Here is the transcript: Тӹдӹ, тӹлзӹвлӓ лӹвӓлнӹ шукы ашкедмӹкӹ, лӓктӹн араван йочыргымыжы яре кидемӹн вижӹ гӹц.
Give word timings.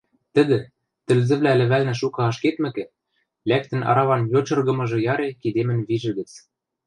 Тӹдӹ, 0.35 0.59
тӹлзӹвлӓ 1.05 1.53
лӹвӓлнӹ 1.59 1.93
шукы 1.99 2.19
ашкедмӹкӹ, 2.29 2.85
лӓктӹн 3.49 3.81
араван 3.89 4.21
йочыргымыжы 4.31 4.99
яре 5.13 5.29
кидемӹн 5.41 5.79
вижӹ 5.87 6.11
гӹц. 6.17 6.31